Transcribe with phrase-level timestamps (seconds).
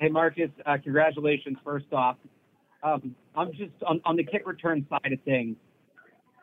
[0.00, 2.16] Hey, Marcus, uh, congratulations first off.
[2.82, 5.56] Um, I'm just on, on the kick return side of things.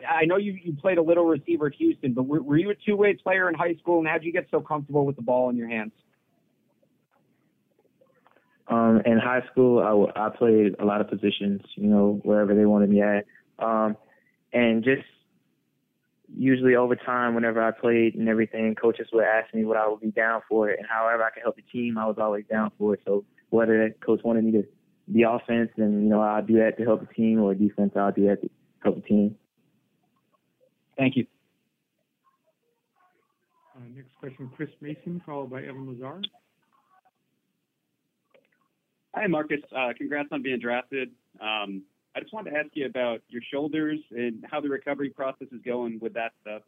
[0.08, 2.76] I know you, you played a little receiver at Houston, but were, were you a
[2.86, 5.50] two-way player in high school, and how did you get so comfortable with the ball
[5.50, 5.92] in your hands?
[8.68, 12.92] Um, in high school, I played a lot of positions, you know, wherever they wanted
[12.92, 13.26] me at.
[13.58, 13.98] Um,
[14.54, 15.02] and just
[16.32, 20.02] usually over time, whenever I played and everything, coaches would ask me what I would
[20.02, 20.70] be down for.
[20.70, 23.00] And however I could help the team, I was always down for it.
[23.04, 24.64] So whether that coach wanted me to
[25.12, 28.12] be offense, and, you know, I'll do that to help the team, or defense, I'll
[28.12, 28.50] do that to
[28.84, 29.36] help the team.
[30.98, 31.26] Thank you.
[33.76, 36.22] Uh, next question, Chris Mason, followed by Evan Lazar.
[39.16, 39.62] Hi, Marcus.
[39.76, 41.10] Uh, congrats on being drafted.
[41.40, 41.84] Um,
[42.16, 45.62] I just wanted to ask you about your shoulders and how the recovery process is
[45.64, 46.64] going with that stuff.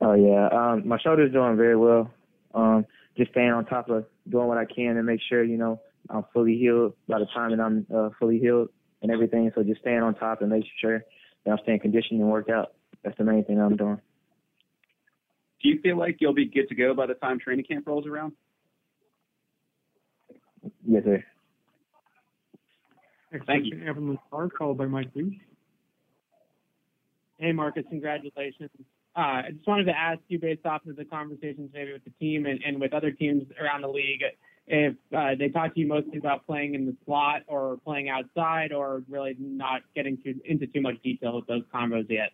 [0.00, 2.10] Oh yeah, um, my shoulder's doing very well.
[2.54, 5.80] Um, just staying on top of doing what I can and make sure you know
[6.10, 8.68] I'm fully healed by the time that I'm uh, fully healed
[9.02, 9.50] and everything.
[9.54, 11.04] So just staying on top and making sure
[11.44, 12.72] that I'm staying conditioned and worked out.
[13.02, 14.00] That's the main thing I'm doing.
[15.62, 18.06] Do you feel like you'll be good to go by the time training camp rolls
[18.06, 18.32] around?
[20.86, 21.24] Yes, sir.
[23.32, 25.34] Next Thank question, Evan Lazar, followed by Mike Reiss.
[27.38, 28.70] Hey, Marcus, congratulations.
[29.16, 32.10] Uh, I just wanted to ask you, based off of the conversations maybe with the
[32.20, 34.22] team and, and with other teams around the league,
[34.66, 38.72] if uh, they talk to you mostly about playing in the slot or playing outside,
[38.72, 42.32] or really not getting too, into too much detail with those combos yet.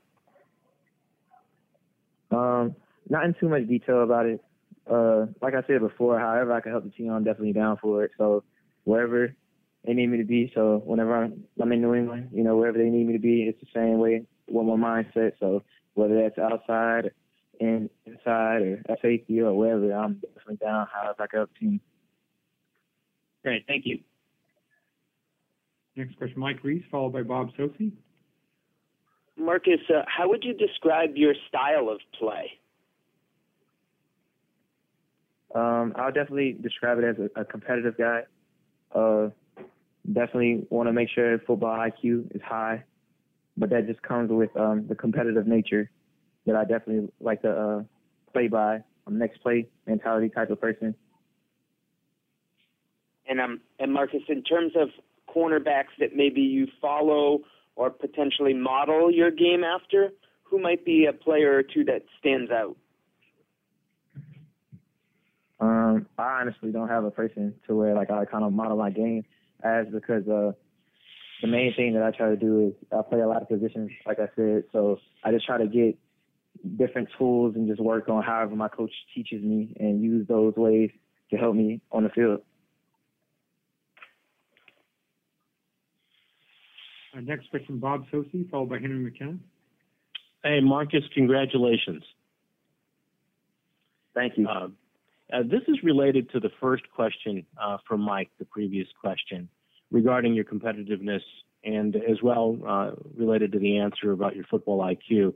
[2.32, 2.74] Um,
[3.08, 4.42] not in too much detail about it.
[4.90, 8.02] Uh, like I said before, however I can help the team, I'm definitely down for
[8.02, 8.10] it.
[8.18, 8.42] So
[8.84, 9.32] wherever
[9.86, 12.78] they need me to be, so whenever I'm, I'm in New England, you know, wherever
[12.78, 15.32] they need me to be, it's the same way with my mindset.
[15.38, 15.62] So
[15.94, 17.10] whether that's outside,
[17.60, 20.86] in inside, or at safety or wherever, I'm definitely down.
[20.92, 21.80] However I can help the team.
[23.42, 23.98] Great, thank you.
[25.96, 27.92] Next question, Mike Reiss, followed by Bob Socci.
[29.36, 32.50] Marcus, uh, how would you describe your style of play?
[35.54, 38.22] Um, I'll definitely describe it as a, a competitive guy.
[38.94, 39.28] Uh,
[40.10, 42.84] definitely want to make sure football IQ is high,
[43.56, 45.90] but that just comes with um, the competitive nature
[46.46, 47.82] that I definitely like to uh,
[48.32, 48.82] play by.
[49.06, 50.94] I'm next play mentality type of person.
[53.28, 54.88] And um, and Marcus, in terms of
[55.34, 57.40] cornerbacks that maybe you follow
[57.76, 60.10] or potentially model your game after,
[60.42, 62.76] who might be a player or two that stands out?
[65.60, 68.90] Um, I honestly don't have a person to where like I kind of model my
[68.90, 69.24] game
[69.62, 70.52] as because uh
[71.42, 73.90] the main thing that I try to do is I play a lot of positions,
[74.06, 74.64] like I said.
[74.72, 75.98] So I just try to get
[76.78, 80.90] different tools and just work on however my coach teaches me and use those ways
[81.30, 82.40] to help me on the field.
[87.14, 89.38] Uh, next question, Bob Socci, followed by Henry McKenna.
[90.44, 92.02] Hey, Marcus, congratulations.
[94.14, 94.48] Thank you.
[94.48, 94.68] Uh,
[95.32, 99.48] uh, this is related to the first question uh, from Mike, the previous question,
[99.92, 101.20] regarding your competitiveness,
[101.62, 105.34] and as well uh, related to the answer about your football IQ.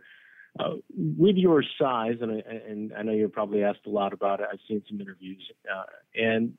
[0.59, 4.47] Uh, with your size, and, and, I know you're probably asked a lot about it.
[4.51, 5.83] I've seen some interviews, uh,
[6.15, 6.55] and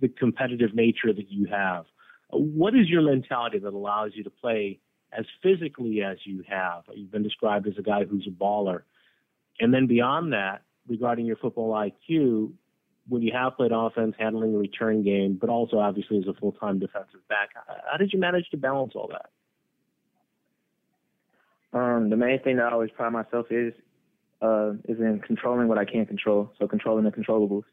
[0.00, 1.84] the competitive nature that you have.
[2.30, 4.80] What is your mentality that allows you to play
[5.12, 6.84] as physically as you have?
[6.94, 8.82] You've been described as a guy who's a baller.
[9.60, 12.52] And then beyond that, regarding your football IQ,
[13.08, 16.52] when you have played offense, handling the return game, but also obviously as a full
[16.52, 17.50] time defensive back,
[17.90, 19.30] how did you manage to balance all that?
[21.78, 23.74] Um, the main thing that I always pride myself is
[24.42, 26.52] uh, is in controlling what I can control.
[26.58, 27.64] So controlling the controllables.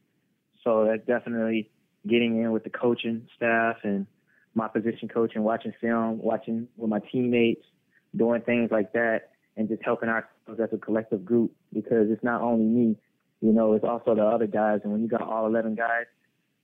[0.63, 1.69] So that's definitely
[2.07, 4.07] getting in with the coaching staff and
[4.55, 7.65] my position coach and watching film, watching with my teammates,
[8.15, 12.41] doing things like that, and just helping ourselves as a collective group because it's not
[12.41, 12.97] only me,
[13.43, 14.79] you know, it's also the other guys.
[14.83, 16.05] And when you got all 11 guys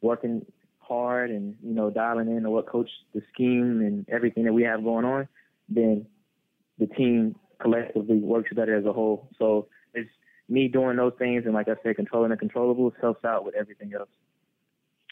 [0.01, 0.45] working
[0.79, 4.63] hard and, you know, dialing in to what coach the scheme and everything that we
[4.63, 5.27] have going on,
[5.67, 6.05] then
[6.77, 9.29] the team collectively works better as a whole.
[9.37, 10.09] So it's
[10.47, 13.91] me doing those things and, like I said, controlling the controllables helps out with everything
[13.93, 14.09] else.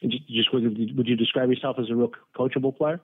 [0.01, 3.01] Just would you, would you describe yourself as a real coachable player?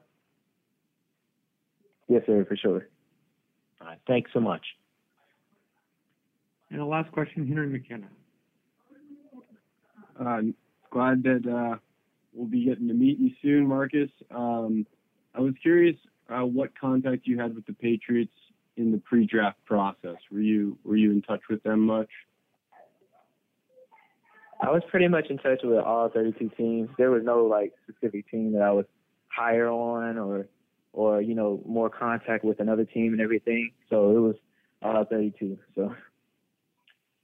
[2.07, 2.88] Yes, sir, for sure.
[3.81, 4.66] All right, thanks so much.
[6.69, 8.07] And the last question, Henry McKenna.
[10.19, 10.42] Uh,
[10.92, 11.77] glad that uh,
[12.33, 14.10] we'll be getting to meet you soon, Marcus.
[14.31, 14.86] Um,
[15.36, 15.95] I was curious
[16.30, 18.33] uh, what contact you had with the Patriots
[18.77, 20.18] in the pre-draft process.
[20.31, 22.10] Were you were you in touch with them much?
[24.62, 26.89] I was pretty much in touch with all 32 teams.
[26.98, 28.86] There was no like specific team that I was
[29.27, 30.48] higher on or
[30.94, 33.71] or you know more contact with another team and everything.
[33.89, 34.36] So it was
[34.81, 35.57] all 32.
[35.75, 35.95] So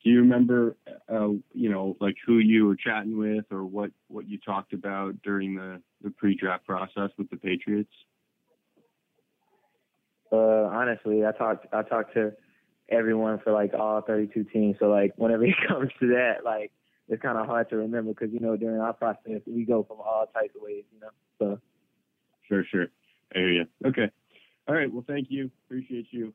[0.03, 0.77] Do you remember,
[1.11, 5.21] uh, you know, like who you were chatting with or what what you talked about
[5.23, 7.91] during the the pre-draft process with the Patriots?
[10.31, 10.35] uh,
[10.71, 12.33] honestly, I talked I talked to
[12.89, 14.75] everyone for like all 32 teams.
[14.79, 16.71] So like whenever it comes to that, like
[17.07, 19.97] it's kind of hard to remember because you know during our process we go from
[19.99, 21.09] all types of ways, you know.
[21.39, 21.59] So
[22.47, 22.87] Sure, sure.
[23.35, 23.65] I hear you.
[23.85, 24.09] Okay.
[24.67, 24.91] All right.
[24.91, 25.51] Well, thank you.
[25.65, 26.33] Appreciate you.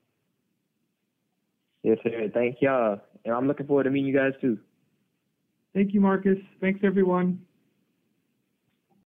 [1.84, 2.28] Yes, sir.
[2.34, 4.58] Thank y'all, and I'm looking forward to meeting you guys too.
[5.74, 6.38] Thank you, Marcus.
[6.60, 7.40] Thanks, everyone.